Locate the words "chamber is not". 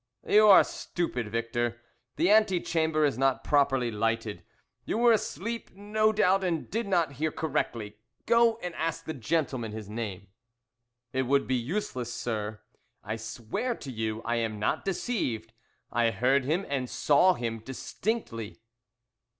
2.59-3.43